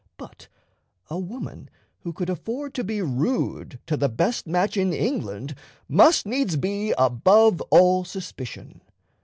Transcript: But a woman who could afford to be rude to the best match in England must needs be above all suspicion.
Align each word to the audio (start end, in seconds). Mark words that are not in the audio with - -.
But 0.17 0.47
a 1.11 1.19
woman 1.19 1.69
who 1.99 2.11
could 2.11 2.27
afford 2.31 2.73
to 2.73 2.83
be 2.83 3.03
rude 3.03 3.77
to 3.85 3.95
the 3.95 4.09
best 4.09 4.47
match 4.47 4.75
in 4.75 4.93
England 4.93 5.53
must 5.87 6.25
needs 6.25 6.55
be 6.55 6.91
above 6.97 7.61
all 7.69 8.03
suspicion. 8.03 8.81